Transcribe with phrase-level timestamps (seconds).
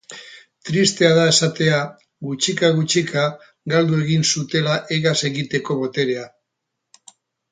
[0.67, 1.75] Tristea da esatea
[2.29, 3.27] gutxika-gutxika
[3.73, 6.27] galdu egin zutela hegaz egiteko boterea.